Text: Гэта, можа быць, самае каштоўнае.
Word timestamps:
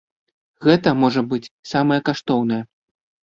Гэта, 0.67 0.93
можа 1.01 1.21
быць, 1.33 1.51
самае 1.73 1.99
каштоўнае. 2.09 2.61